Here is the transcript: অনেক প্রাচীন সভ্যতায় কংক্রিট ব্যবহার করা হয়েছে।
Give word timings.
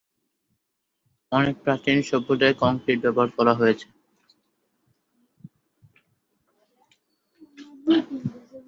অনেক 1.31 1.55
প্রাচীন 1.63 1.97
সভ্যতায় 2.09 2.55
কংক্রিট 2.61 2.97
ব্যবহার 3.05 3.29
করা 3.37 3.53
হয়েছে। 3.53 3.87